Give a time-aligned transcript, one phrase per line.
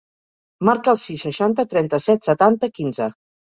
[0.69, 3.15] Marca el sis, seixanta, trenta-set, setanta, quinze.